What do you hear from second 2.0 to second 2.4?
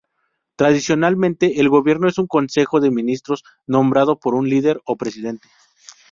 es un